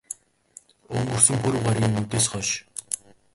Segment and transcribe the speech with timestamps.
[0.95, 2.49] Өнгөрсөн пүрэв гаригийн үдээс хойш.